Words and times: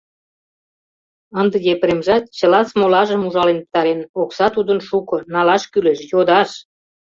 Ынде 1.41 1.57
Епремжат 1.73 2.23
чыла 2.37 2.61
смолажым 2.69 3.21
ужален 3.27 3.57
пытарен, 3.63 3.99
окса 4.21 4.47
тудын 4.55 4.79
шуко, 4.87 5.15
налаш 5.33 5.63
кӱлеш, 5.71 5.99
йодаш. 6.11 6.49